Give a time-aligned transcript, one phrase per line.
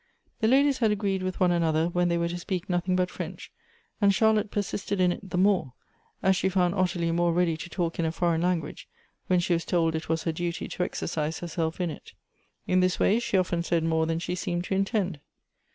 [0.39, 3.11] The ladies had agreed with one another when they were alone to speak nothing but
[3.11, 3.51] French,
[4.01, 5.73] and Charlotte persisted in it the more,
[6.23, 8.87] as she found Ottilie more ready to talk in a foreign language,
[9.27, 12.13] when she was told it was her duty to exercise herself in it.
[12.65, 15.19] In this way she often said more than she seemed to intend.